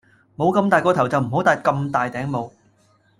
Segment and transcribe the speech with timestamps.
[0.35, 2.53] 冇咁大個頭就唔好帶咁大頂帽啦